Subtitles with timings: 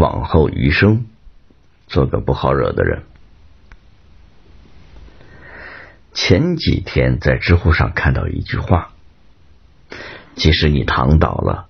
[0.00, 1.04] 往后余生，
[1.86, 3.02] 做个不好惹的人。
[6.14, 8.92] 前几天在知乎上看到一句话：
[10.36, 11.68] 即使你躺倒了，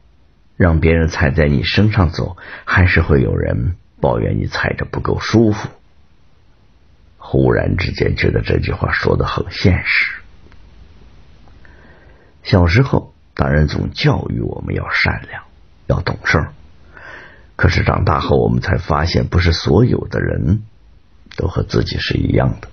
[0.57, 5.69] 让别人踩在你身上走，还是会有人抱怨你踩着不够舒服。
[7.19, 10.21] 忽然之间觉得这句话说的很现实。
[12.45, 15.43] 小时候，大人总教育我们要善良，
[15.89, 16.47] 要懂事。
[17.61, 20.63] 可是长大后，我们才发现，不是所有的人
[21.37, 22.69] 都和自己是一样的。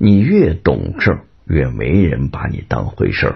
[0.00, 3.34] 你越懂事，越没人把你当回事儿；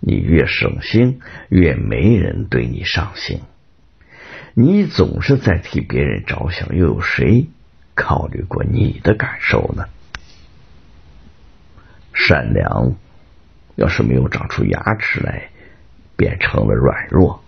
[0.00, 3.42] 你越省心，越没人对你上心。
[4.54, 7.46] 你总是在替别人着想，又有谁
[7.94, 9.84] 考虑过你的感受呢？
[12.12, 12.96] 善良，
[13.76, 15.50] 要是没有长出牙齿来，
[16.16, 17.41] 变成了软弱。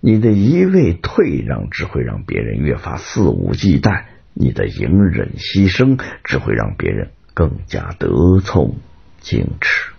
[0.00, 4.04] 你的一味退让，只会让别人越发肆无忌惮。
[4.34, 8.72] 你的隐忍牺牲只会让别人更加得寸
[9.20, 9.92] 进尺。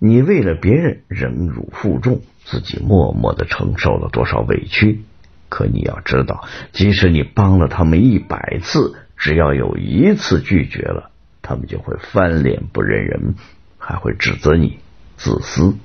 [0.00, 5.02] 你为了别人忍辱负重，自己默默的承受了多少委屈？
[5.48, 13.34] 可你要知道，即使你帮了他们一百次，只要有一次拒绝了，他们就会翻脸不认人，
[13.78, 14.80] 还会指责你
[15.16, 15.76] 自私。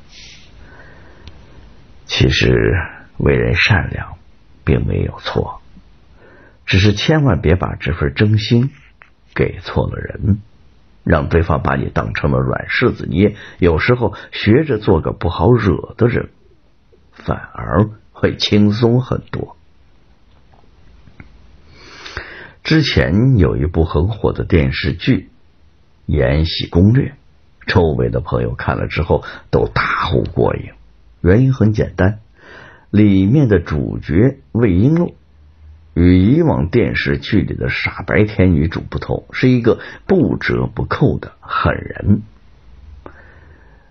[2.08, 2.74] 其实
[3.18, 4.18] 为人善良
[4.64, 5.62] 并没有错。
[6.66, 8.72] 只是千万别把这份真心
[9.34, 10.40] 给错了人，
[11.06, 13.38] 让对方把你当成了软柿子捏。
[13.58, 16.30] 有时候学着做个不好惹的人，
[17.14, 19.56] 反而会轻松很多。
[22.64, 25.16] 之前有一部很火的电视剧
[26.06, 27.12] 《延禧攻略》，
[27.66, 30.72] 周围的朋友看了之后都大呼过瘾。
[31.22, 32.20] 原因很简单，
[32.92, 35.14] 里面的主角魏璎珞。
[35.94, 42.22] 与以往电视剧里的傻白甜女主不同，是一个不折不扣的狠人。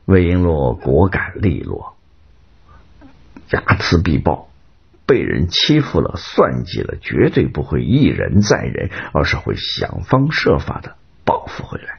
[0.04, 1.96] 魏璎珞果敢利落，
[3.50, 4.50] 睚眦必报，
[5.04, 11.98] 被人欺负了、算计了，绝对不会一忍再忍，而是会想方设法的报复回来。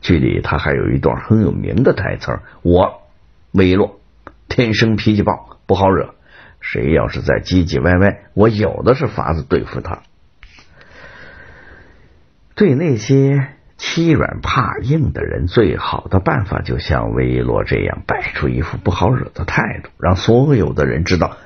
[0.00, 3.02] 剧里他还有一段很有名的台词：“我
[3.50, 3.94] 魏璎珞
[4.50, 6.14] 天生脾气暴，不好惹。”
[6.60, 10.02] 谁要是再唧唧歪歪，我有的是法子对付他。
[12.54, 21.38] 对那些欺软怕硬的人，最好的办法就像魏璎这样，摆出一副不好惹的态度，让所有的人知道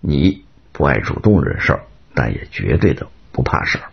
[0.00, 1.80] 你不爱主动惹事儿，
[2.14, 3.84] 但也绝对的不怕事儿。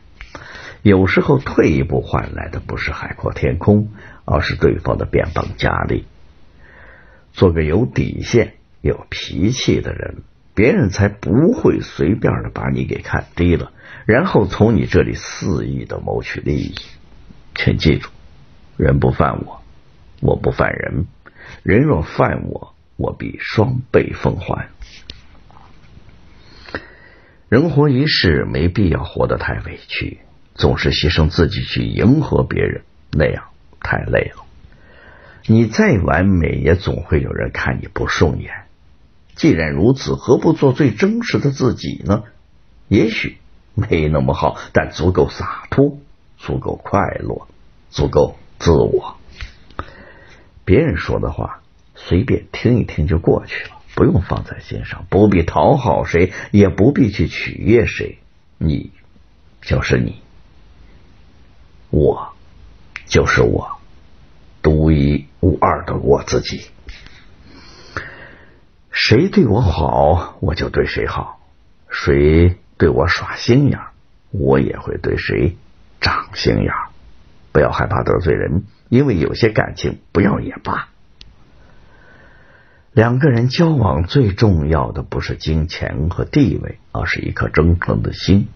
[0.81, 3.89] 有时候退一步换来的不是海阔天空，
[4.25, 6.07] 而是对方的变本加厉。
[7.33, 10.23] 做个有底线、有脾气的人。
[10.53, 13.71] 别人才不会随便的把你给看低了，
[14.05, 16.75] 然后从你这里肆意的谋取利益。
[17.55, 18.09] 请记住，
[18.75, 19.63] 人不犯我，
[20.19, 21.05] 我不犯人；
[21.63, 24.67] 人若犯我，我必双倍奉还。
[27.47, 30.19] 人活一世，没必要活得太委屈，
[30.53, 33.45] 总是牺牲自己去迎合别人，那样
[33.79, 34.43] 太累了。
[35.51, 38.63] 你再完美，也总会有人看你不顺眼。
[39.35, 42.23] 既然如此，何不做最真实的自己呢？
[42.87, 43.35] 也许
[43.75, 45.97] 没那么好，但足够洒脱，
[46.37, 47.49] 足够快乐，
[47.89, 49.17] 足够自我。
[50.63, 51.59] 别人说的话，
[51.95, 58.19] 随便听一听就过去了，不用放在心上，不必讨好谁，也不必去取悦谁。
[58.57, 58.91] 你
[59.61, 60.21] 就是你，
[61.89, 62.31] 我
[63.05, 63.80] 就是我，
[65.01, 66.67] 一无二的我自己。
[68.91, 71.39] 谁对我好，我就对谁好；
[71.89, 73.79] 谁对我耍心眼，
[74.31, 75.57] 我也会对谁
[75.99, 76.71] 长心眼。
[77.51, 80.89] 不要害怕得罪人，因为有些感情不要也罢。
[82.93, 88.47] 两个人交往最重要的不是金钱和地位，而是一颗真诚的心。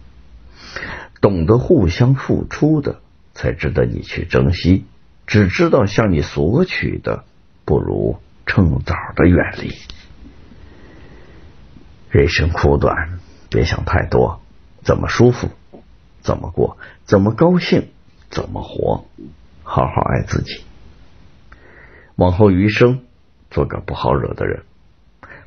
[1.20, 3.00] 懂得互相付出的，
[3.32, 4.84] 才值得你去珍惜；
[5.26, 7.24] 只知道向你索取的，
[7.64, 9.72] 不如趁早的远离。
[12.10, 13.18] 人生苦短，
[13.50, 14.40] 别想太多，
[14.82, 15.50] 怎么舒服
[16.22, 17.88] 怎么过，怎么高兴
[18.30, 19.04] 怎么活，
[19.64, 20.62] 好好爱自己。
[22.14, 23.02] 往后余生，
[23.50, 24.62] 做个不好惹的人，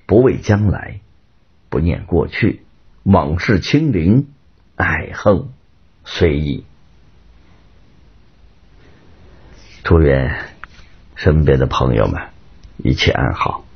[0.05, 0.99] 不畏将来，
[1.69, 2.63] 不念过去，
[3.03, 4.27] 往事清零，
[4.75, 5.47] 爱恨
[6.03, 6.65] 随意。
[9.83, 10.35] 祝愿
[11.15, 12.21] 身边的朋友们
[12.77, 13.68] 一切安好。